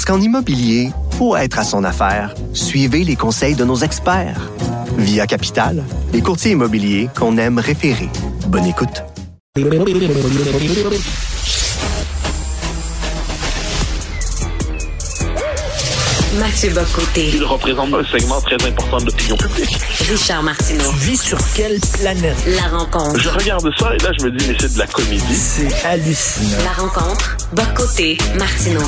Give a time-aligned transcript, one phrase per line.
[0.00, 4.50] Parce qu'en immobilier, pour être à son affaire, suivez les conseils de nos experts.
[4.96, 5.84] Via Capital,
[6.14, 8.08] les courtiers immobiliers qu'on aime référer.
[8.46, 9.02] Bonne écoute.
[16.38, 17.32] Mathieu Bocoté.
[17.34, 19.78] Il représente un segment très important de l'opinion publique.
[20.08, 20.90] Richard Martineau.
[20.92, 22.38] Tu vis sur quelle planète?
[22.46, 23.20] La rencontre.
[23.20, 25.34] Je regarde ça et là, je me dis, mais c'est de la comédie.
[25.34, 26.64] C'est hallucinant.
[26.64, 27.36] La rencontre.
[27.52, 28.16] Bocoté.
[28.38, 28.80] Martineau.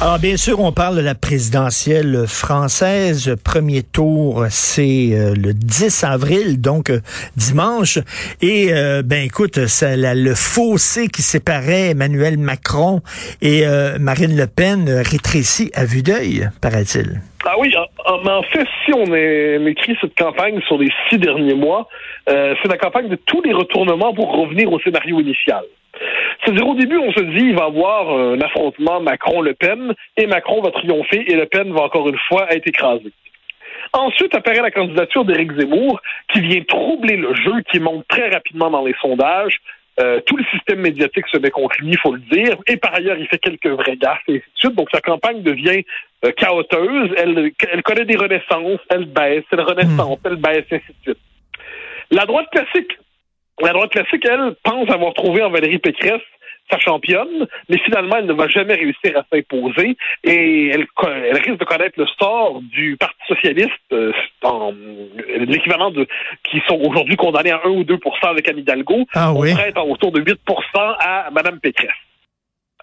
[0.00, 3.34] Alors, bien sûr, on parle de la présidentielle française.
[3.44, 7.00] Premier tour, c'est euh, le 10 avril, donc euh,
[7.36, 7.98] dimanche.
[8.40, 13.00] Et, euh, ben écoute, c'est le fossé qui séparait Emmanuel Macron
[13.42, 13.64] et
[13.98, 17.20] Marine Le Pen rétrécit à vue d'œil, paraît-il.
[17.44, 17.74] Ah oui,
[18.06, 19.14] en, en- fait, si on,
[19.66, 21.88] écrit cette campagne sur les six derniers mois,
[22.26, 25.64] c'est la campagne de tous les retournements pour revenir au scénario initial.
[26.44, 30.26] C'est-à-dire, au début, on se dit, il va y avoir un affrontement Macron-Le Pen, et
[30.26, 33.12] Macron va triompher, et Le Pen va encore une fois être écrasé.
[33.92, 36.00] Ensuite apparaît la candidature d'Éric Zemmour,
[36.32, 39.58] qui vient troubler le jeu, qui monte très rapidement dans les sondages.
[40.00, 42.56] Euh, tout le système médiatique se met contre lui, il faut le dire.
[42.68, 44.74] Et par ailleurs, il fait quelques vrais gaffes, et ainsi de suite.
[44.74, 45.84] Donc, sa campagne devient
[46.24, 47.10] euh, chaoteuse.
[47.16, 51.18] Elle, elle connaît des renaissances, elle baisse, elle renaissance, elle baisse, et ainsi de suite.
[52.10, 52.96] La droite classique,
[53.60, 56.22] la droite classique, elle, pense avoir trouvé en Valérie Pécresse
[56.70, 61.58] sa championne, mais finalement, elle ne va jamais réussir à s'imposer et elle, elle risque
[61.58, 64.72] de connaître le sort du Parti socialiste, euh, en
[65.38, 66.06] l'équivalent de
[66.44, 69.06] qui sont aujourd'hui condamnés à 1 ou 2% avec Anne Hidalgo.
[69.14, 69.54] Ah On oui?
[69.54, 70.36] prête autour de 8%
[71.00, 71.90] à Mme Pécresse.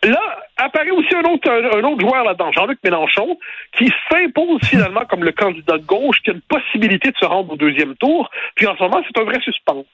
[0.04, 0.22] Là,
[0.58, 3.38] apparaît aussi un autre, un, un autre joueur là-dedans, Jean-Luc Mélenchon,
[3.78, 7.54] qui s'impose finalement comme le candidat de gauche, qui a une possibilité de se rendre
[7.54, 8.30] au deuxième tour.
[8.56, 9.86] Puis en ce moment, c'est un vrai suspense.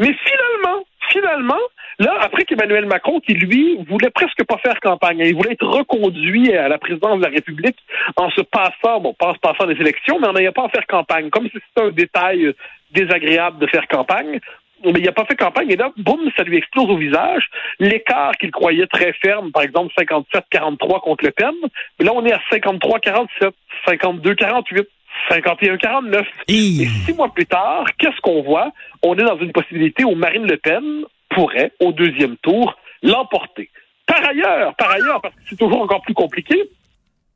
[0.00, 1.60] Mais finalement, finalement,
[1.98, 5.66] là, après qu'Emmanuel Macron, qui lui voulait presque pas faire campagne, hein, il voulait être
[5.66, 7.78] reconduit à la présidence de la République
[8.16, 10.68] en se passant, bon, pas en se passant des élections, mais en n'ayant pas à
[10.68, 12.56] faire campagne, comme si c'était un détail euh,
[12.92, 14.40] désagréable de faire campagne.
[14.84, 17.48] Mais il n'a pas fait campagne et là, boum, ça lui explose au visage.
[17.78, 21.54] L'écart qu'il croyait très ferme, par exemple 57-43 contre Le Pen,
[21.98, 23.52] mais là on est à 53-47,
[23.86, 24.86] 52-48.
[25.28, 26.24] 51-49.
[26.48, 26.82] Hi.
[26.82, 28.72] Et six mois plus tard, qu'est-ce qu'on voit?
[29.02, 33.70] On est dans une possibilité où Marine Le Pen pourrait, au deuxième tour, l'emporter.
[34.06, 36.54] Par ailleurs, par ailleurs, parce que c'est toujours encore plus compliqué,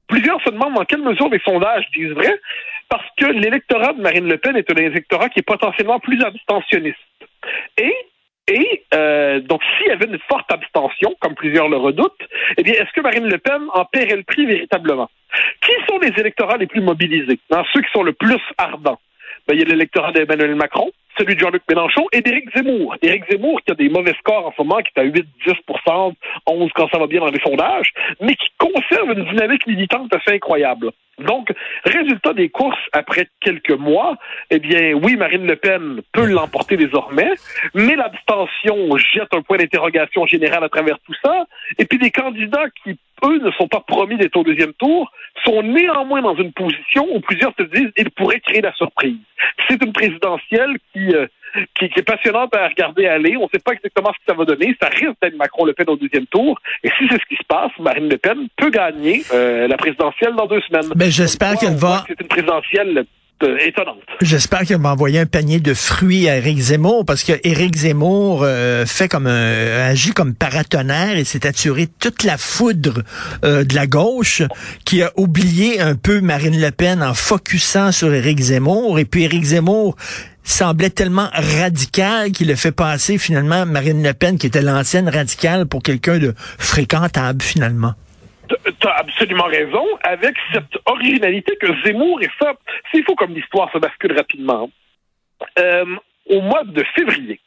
[0.08, 2.40] plusieurs se demandent dans quelle mesure les sondages disent vrai,
[2.88, 6.98] parce que l'électorat de Marine Le Pen est un électorat qui est potentiellement plus abstentionniste.
[7.78, 7.94] Et
[8.48, 12.22] et euh, donc, s'il y avait une forte abstention, comme plusieurs le redoutent,
[12.56, 15.10] eh bien, est-ce que Marine Le Pen en paierait le prix véritablement?
[15.60, 17.40] Qui sont les électorats les plus mobilisés?
[17.50, 19.00] Dans ceux qui sont le plus ardents?
[19.48, 22.96] Ben, il y a l'électorat d'Emmanuel Macron, celui de Jean-Luc Mélenchon et d'Éric Zemmour.
[23.02, 25.52] Éric Zemmour qui a des mauvais scores en ce moment, qui est à 8, 10
[26.46, 30.34] 11 quand ça va bien dans les sondages, mais qui conserve une dynamique militante assez
[30.34, 30.90] incroyable.
[31.18, 31.50] Donc,
[31.84, 34.16] résultat des courses après quelques mois,
[34.50, 37.30] eh bien, oui, Marine Le Pen peut l'emporter désormais,
[37.74, 41.46] mais l'abstention jette un point d'interrogation général à travers tout ça.
[41.78, 45.10] Et puis, des candidats qui, eux, ne sont pas promis d'être au deuxième tour,
[45.42, 49.16] sont néanmoins dans une position où plusieurs se disent ils pourraient créer la surprise.
[49.68, 51.26] C'est une présidentielle qui, euh,
[51.78, 53.36] qui, qui est passionnante à regarder aller.
[53.36, 54.76] On ne sait pas exactement ce que ça va donner.
[54.80, 56.60] Ça risque d'être Macron-Le Pen au deuxième tour.
[56.82, 60.34] Et si c'est ce qui se passe, Marine Le Pen peut gagner euh, la présidentielle
[60.34, 60.90] dans deux semaines.
[60.94, 63.04] Ben, j'espère qu'elle va- C'est une présidentielle
[63.42, 63.98] étonnante.
[64.22, 68.42] J'espère qu'elle va envoyer un panier de fruits à Éric Zemmour parce que Éric Zemmour
[68.42, 73.02] euh, fait comme un, agit comme paratonnerre et s'est attiré toute la foudre
[73.44, 74.42] euh, de la gauche
[74.84, 79.24] qui a oublié un peu Marine Le Pen en focusant sur Éric Zemmour et puis
[79.24, 79.96] Éric Zemmour
[80.42, 85.66] semblait tellement radical qu'il a fait passer finalement Marine Le Pen qui était l'ancienne radicale
[85.66, 87.94] pour quelqu'un de fréquentable finalement.
[88.48, 92.54] Tu as absolument raison, avec cette originalité que Zemmour, et ça,
[92.90, 94.70] s'il faut comme l'histoire se bascule rapidement,
[95.58, 95.96] euh,
[96.28, 97.40] au mois de février,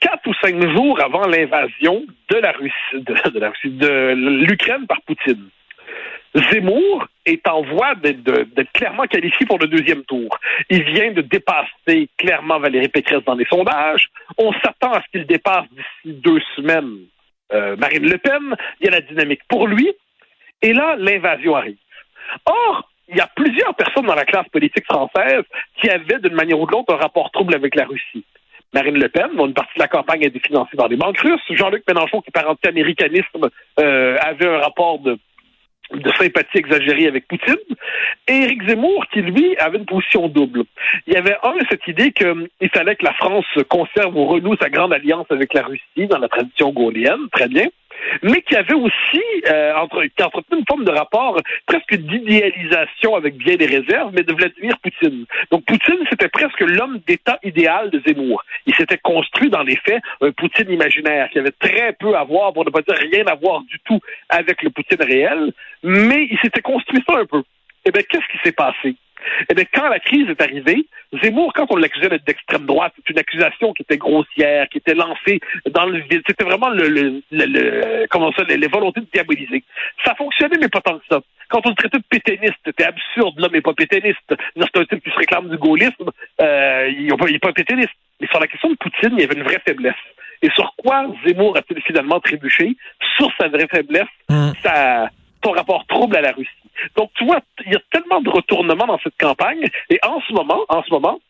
[0.00, 3.72] quatre ou cinq jours avant l'invasion de la Russie, de, la Russie,
[4.46, 5.48] l'Ukraine par Poutine,
[6.34, 10.28] Zemmour est en voie d'être clairement qualifié pour le deuxième tour.
[10.68, 14.08] Il vient de dépasser clairement Valérie Pécresse dans les sondages.
[14.38, 16.98] On s'attend à ce qu'il dépasse d'ici deux semaines
[17.52, 18.54] euh, Marine Le Pen.
[18.80, 19.90] Il y a la dynamique pour lui.
[20.62, 21.76] Et là, l'invasion arrive.
[22.46, 25.42] Or, il y a plusieurs personnes dans la classe politique française
[25.80, 28.24] qui avaient, d'une manière ou de l'autre, un rapport trouble avec la Russie.
[28.72, 31.18] Marine Le Pen, dont une partie de la campagne a été financée par des banques
[31.18, 31.40] russes.
[31.50, 35.18] Jean-Luc Mélenchon, qui par anti-américanisme euh, avait un rapport de
[35.92, 37.56] de sympathie exagérée avec Poutine,
[38.28, 40.64] et Éric Zemmour, qui, lui, avait une position double.
[41.06, 44.68] Il y avait, un, cette idée qu'il fallait que la France conserve ou renoue sa
[44.68, 47.66] grande alliance avec la Russie dans la tradition gaullienne, très bien,
[48.22, 53.36] mais qui avait aussi euh, entre, qui entretenu une forme de rapport presque d'idéalisation avec
[53.36, 55.26] bien des réserves, mais de Vladimir Poutine.
[55.50, 58.44] Donc Poutine, c'était presque l'homme d'État idéal de Zemmour.
[58.66, 62.52] Il s'était construit dans les faits un Poutine imaginaire qui avait très peu à voir,
[62.52, 66.38] pour ne pas dire rien à voir du tout avec le Poutine réel, mais il
[66.40, 67.42] s'était construit ça un peu.
[67.84, 68.96] Eh bien, qu'est-ce qui s'est passé?
[69.48, 70.86] Eh bien, quand la crise est arrivée,
[71.22, 74.94] Zemmour, quand on l'accusait d'être d'extrême droite, c'est une accusation qui était grossière, qui était
[74.94, 75.40] lancée
[75.70, 76.22] dans le vide.
[76.26, 79.64] C'était vraiment le, le, le, comment ça, les, les, volontés de diaboliser.
[80.04, 81.20] Ça fonctionnait, mais pas tant que ça.
[81.48, 83.38] Quand on le traitait de pétainiste, c'était absurde.
[83.38, 84.34] L'homme n'est pas pétainiste.
[84.56, 86.10] C'est un type qui se réclame du gaullisme.
[86.40, 87.90] Euh, il n'est pas pétainiste.
[88.20, 89.94] Mais sur la question de Poutine, il y avait une vraie faiblesse.
[90.42, 92.76] Et sur quoi Zemmour a-t-il finalement trébuché?
[93.16, 94.50] Sur sa vraie faiblesse, mmh.
[94.62, 95.10] sa,
[95.44, 96.50] son rapport trouble à la Russie.
[96.96, 99.64] Donc, tu vois, il y a tellement de retournements dans cette campagne.
[99.88, 101.20] Et en ce moment, en ce moment,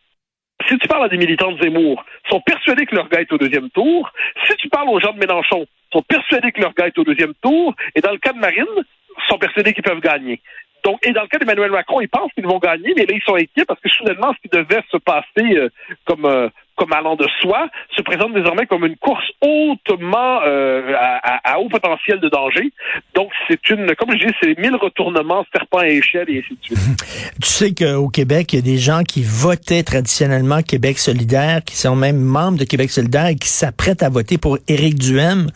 [0.68, 3.32] si tu parles à des militants de Zemmour, ils sont persuadés que leur gars est
[3.32, 4.10] au deuxième tour.
[4.46, 7.04] Si tu parles aux gens de Mélenchon, ils sont persuadés que leur gars est au
[7.04, 7.74] deuxième tour.
[7.94, 10.40] Et dans le cas de Marine, ils sont persuadés qu'ils peuvent gagner.
[10.84, 13.22] Donc, et dans le cas d'Emmanuel Macron, ils pensent qu'ils vont gagner, mais là, ils
[13.22, 15.68] sont inquiets parce que soudainement, ce qui devait se passer euh,
[16.06, 21.52] comme euh, comme allant de soi, se présente désormais comme une course hautement euh, à,
[21.52, 22.72] à, haut potentiel de danger.
[23.14, 26.76] Donc, c'est une, comme je dis, c'est mille retournements, serpents à échelle et ainsi de
[26.76, 27.04] suite.
[27.42, 31.76] tu sais qu'au Québec, il y a des gens qui votaient traditionnellement Québec solidaire, qui
[31.76, 35.48] sont même membres de Québec solidaire et qui s'apprêtent à voter pour Éric Duhem.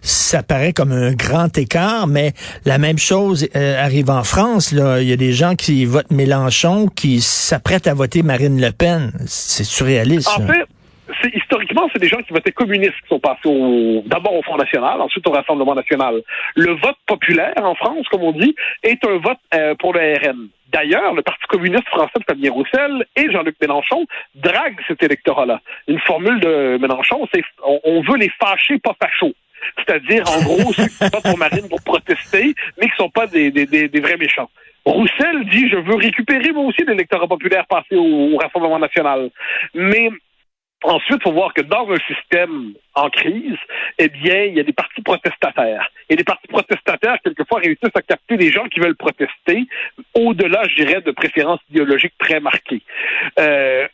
[0.00, 2.32] Ça paraît comme un grand écart, mais
[2.64, 4.72] la même chose euh, arrive en France.
[4.72, 5.00] Là.
[5.00, 9.12] Il y a des gens qui votent Mélenchon, qui s'apprêtent à voter Marine Le Pen.
[9.26, 10.28] C'est surréaliste.
[10.28, 10.66] En fait,
[11.34, 15.00] historiquement, c'est des gens qui votaient communistes qui sont passés au, d'abord au Front National,
[15.00, 16.22] ensuite au Rassemblement National.
[16.56, 20.48] Le vote populaire en France, comme on dit, est un vote euh, pour le RN.
[20.72, 25.60] D'ailleurs, le Parti communiste français de Fabien Roussel et Jean-Luc Mélenchon draguent cet électorat-là.
[25.88, 29.34] Une formule de Mélenchon, c'est on, veut les fâcher, pas fachos.
[29.78, 33.50] C'est-à-dire, en gros, ceux qui sont pour Marine pour protester, mais qui sont pas des,
[33.50, 34.48] des, des, vrais méchants.
[34.84, 39.30] Roussel dit, je veux récupérer moi aussi l'électorat populaire passé au, au Rassemblement national.
[39.74, 40.10] Mais
[40.82, 43.58] Ensuite, il faut voir que dans un système en crise,
[43.98, 45.90] eh bien, il y a des partis protestataires.
[46.08, 49.66] Et les partis protestataires, quelquefois, réussissent à capter des gens qui veulent protester,
[50.14, 52.82] au-delà, je dirais, de préférences idéologiques très marquées.
[53.38, 53.86] Euh,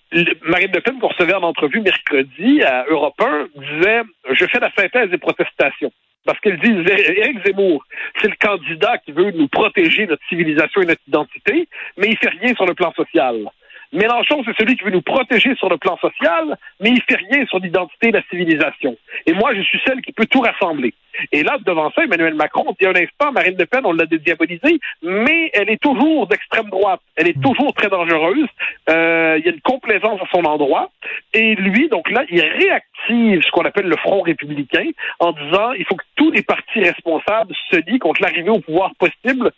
[0.42, 4.70] Marine Le Pen, qu'on recevait en entrevue mercredi à Europe 1, disait «Je fais la
[4.76, 5.92] synthèse des protestations».
[6.24, 7.84] Parce qu'elle dit, Éric Zemmour,
[8.20, 12.28] c'est le candidat qui veut nous protéger notre civilisation et notre identité, mais il fait
[12.28, 13.48] rien sur le plan social.
[13.96, 17.46] Mélenchon, c'est celui qui veut nous protéger sur le plan social, mais il fait rien
[17.46, 18.96] sur l'identité et la civilisation.
[19.26, 20.94] Et moi, je suis celle qui peut tout rassembler.
[21.32, 24.78] Et là, devant ça, Emmanuel Macron dit un instant, Marine Le Pen, on l'a dédiabolisée,
[25.02, 27.00] mais elle est toujours d'extrême droite.
[27.16, 28.48] Elle est toujours très dangereuse.
[28.90, 30.90] Euh, il y a une complaisance à son endroit.
[31.32, 34.90] Et lui, donc là, il réactive ce qu'on appelle le Front républicain
[35.20, 38.92] en disant il faut que tous les partis responsables se lient contre l'arrivée au pouvoir
[38.98, 39.52] possible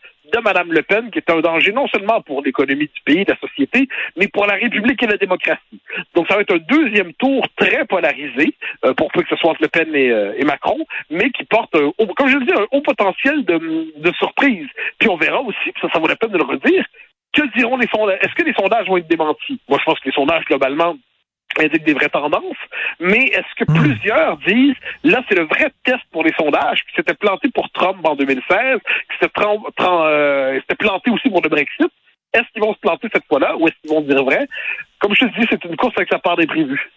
[0.48, 3.88] Mme Le Pen, qui est un danger non seulement pour l'économie du pays, la société,
[4.16, 5.80] mais pour la République et la démocratie.
[6.14, 9.50] Donc, ça va être un deuxième tour très polarisé, euh, pour peu que ce soit
[9.50, 10.78] entre Le Pen et, euh, Macron,
[11.10, 14.66] mais qui porte, comme je le dis, un haut potentiel de, surprise.
[14.98, 16.84] Puis on verra aussi, ça, ça vaut la peine de le redire,
[17.34, 18.18] que diront les sondages?
[18.22, 19.60] Est-ce que les sondages vont être démentis?
[19.68, 20.96] Moi, je pense que les sondages, globalement,
[21.60, 22.56] indique des vraies tendances,
[23.00, 23.82] mais est-ce que hmm.
[23.82, 27.98] plusieurs disent, là, c'est le vrai test pour les sondages, qui s'était planté pour Trump
[28.04, 28.78] en 2016,
[29.10, 31.90] qui s'était euh, planté aussi pour le Brexit,
[32.34, 34.46] est-ce qu'ils vont se planter cette fois-là ou est-ce qu'ils vont dire vrai?
[35.00, 36.90] Comme je te dis, c'est une course avec la part des prévus.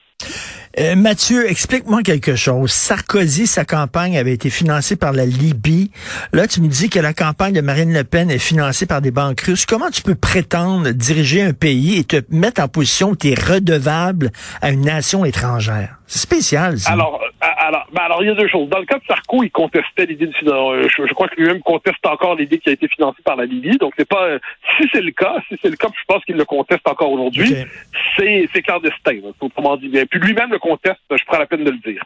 [0.79, 2.71] Euh, Mathieu, explique-moi quelque chose.
[2.71, 5.91] Sarkozy, sa campagne avait été financée par la Libye.
[6.31, 9.11] Là, tu me dis que la campagne de Marine Le Pen est financée par des
[9.11, 9.65] banques russes.
[9.65, 13.35] Comment tu peux prétendre diriger un pays et te mettre en position où tu es
[13.35, 16.00] redevable à une nation étrangère?
[16.11, 16.91] C'est spécial, ça.
[16.91, 18.67] Alors, euh, alors, ben alors, il y a deux choses.
[18.67, 21.61] Dans le cas de Sarko, il contestait l'idée de euh, je, je crois que lui-même
[21.61, 23.77] conteste encore l'idée qui a été financée par la Libye.
[23.77, 24.37] Donc, c'est pas,
[24.75, 27.55] si c'est le cas, si c'est le cas, je pense qu'il le conteste encore aujourd'hui,
[28.17, 29.89] c'est, c'est clandestin, autrement dit.
[30.09, 32.03] Puis lui-même le conteste, je prends la peine de le dire.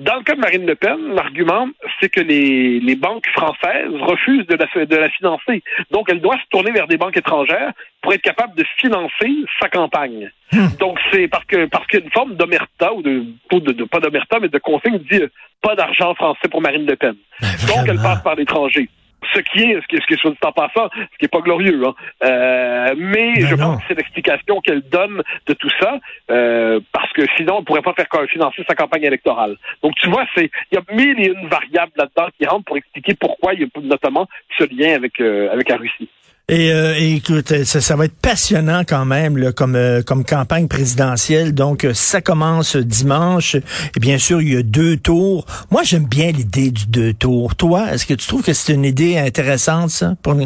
[0.00, 1.68] Dans le cas de Marine Le Pen, l'argument,
[2.00, 5.62] c'est que les, les banques françaises refusent de la, de la financer.
[5.92, 7.72] Donc, elle doit se tourner vers des banques étrangères
[8.02, 10.30] pour être capable de financer sa campagne.
[10.52, 10.68] Hmm.
[10.78, 14.00] Donc, c'est parce que parce qu'il y a une forme d'omerta, ou de, de, pas
[14.00, 15.28] d'omerta, mais de consigne dit euh,
[15.62, 17.14] pas d'argent français pour Marine Le Pen.
[17.40, 18.88] Ben, Donc, elle passe par l'étranger.
[19.34, 21.24] Ce qui est, ce qui est, ce qui est soit dit en passant, ce qui
[21.24, 21.82] est pas glorieux.
[21.84, 21.94] Hein.
[22.22, 23.64] Euh, mais Ben je non.
[23.64, 25.98] pense que c'est l'explication qu'elle donne de tout ça,
[26.30, 29.56] euh, parce que sinon, on ne pourrait pas faire financer sa campagne électorale.
[29.82, 32.76] Donc, tu vois, c'est il y a mille et une variables là-dedans qui rentrent pour
[32.76, 34.28] expliquer pourquoi il y a notamment
[34.58, 36.08] ce lien avec, euh, avec la Russie.
[36.48, 40.02] Et, euh, et écoute, euh, ça, ça va être passionnant quand même là, comme, euh,
[40.02, 41.52] comme campagne présidentielle.
[41.54, 43.56] Donc, euh, ça commence dimanche.
[43.56, 45.44] Et bien sûr, il y a deux tours.
[45.72, 47.56] Moi, j'aime bien l'idée du deux tours.
[47.56, 50.36] Toi, est-ce que tu trouves que c'est une idée intéressante, ça, pour,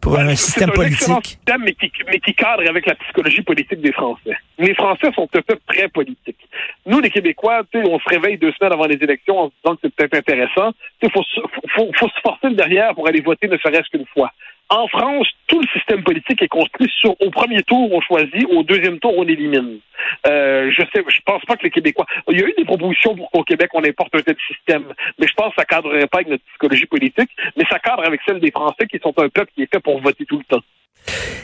[0.00, 0.98] pour Ouais, un système un politique?
[1.24, 4.36] système, mais qui, mais qui cadre avec la psychologie politique des Français.
[4.58, 6.48] Les Français sont un peu très politiques.
[6.84, 9.52] Nous, les Québécois, tu sais, on se réveille deux semaines avant les élections en se
[9.62, 10.72] disant que c'est peut-être intéressant.
[11.00, 11.40] Il faut, se-
[11.76, 14.32] faut, faut se forcer derrière pour aller voter ne serait-ce qu'une fois.
[14.70, 18.62] En France, tout le système politique est construit sur au premier tour on choisit, au
[18.62, 19.78] deuxième tour on élimine.
[20.26, 22.04] Euh, je sais, je pense pas que les Québécois.
[22.30, 24.84] Il y a eu des propositions pour qu'au Québec on importe un tel système,
[25.18, 28.20] mais je pense que ça cadrerait pas avec notre psychologie politique, mais ça cadre avec
[28.26, 30.62] celle des Français qui sont un peuple qui est fait pour voter tout le temps.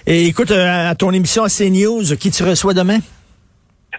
[0.07, 2.99] Et écoute, euh, à ton émission CNews, qui tu reçois demain?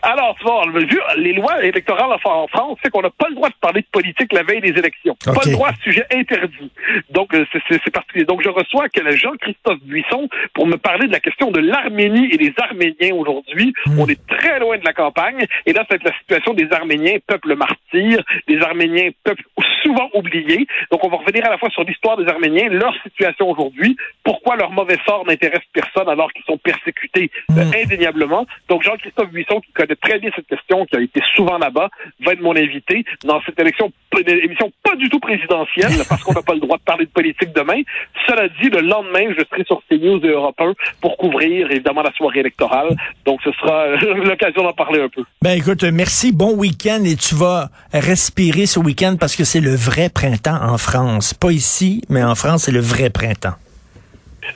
[0.02, 3.50] Alors, tu vois, vu les lois électorales en France, c'est qu'on n'a pas le droit
[3.50, 5.16] de parler de politique la veille des élections.
[5.26, 6.72] Pas le droit, sujet interdit.
[7.10, 8.26] Donc, euh, c'est- particulier.
[8.26, 12.38] Donc, je reçois que Jean-Christophe Buisson pour me parler de la question de l'Arménie et
[12.38, 13.74] des Arméniens aujourd'hui.
[13.86, 14.00] Hmm.
[14.00, 15.46] On est très loin de la campagne.
[15.66, 19.44] Et là, c'est la situation des Arméniens, peuple martyr, des Arméniens, peuple
[19.86, 20.66] souvent oublié.
[20.92, 24.56] Donc, on va revenir à la fois sur l'histoire des Arméniens, leur situation aujourd'hui, pourquoi
[24.56, 27.72] leur mauvais sort n'intéresse personne alors qu'ils sont persécutés euh, Mm.
[27.84, 28.46] indéniablement.
[28.70, 31.90] Donc, Jean-Christophe Buisson, qui connaît très bien cette question, qui a été souvent là-bas,
[32.26, 36.34] va être mon invité dans cette élection, une émission pas du tout présidentielle, parce qu'on
[36.34, 37.82] n'a pas le droit de parler de politique demain.
[38.28, 42.14] Cela dit, le lendemain, je serai sur CNews et Europe 1 pour couvrir, évidemment, la
[42.14, 42.96] soirée électorale.
[43.26, 45.24] Donc, ce sera euh, l'occasion d'en parler un peu.
[45.42, 49.82] Ben écoute, merci, bon week-end et tu vas respirer ce week-end parce que c'est le
[49.82, 51.34] vrai printemps en France.
[51.34, 53.56] Pas ici, mais en France, c'est le vrai printemps.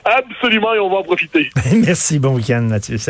[0.02, 1.50] Absolument, et on va en profiter.
[1.74, 2.96] merci, bon week-end Mathieu.
[2.96, 3.08] Salut.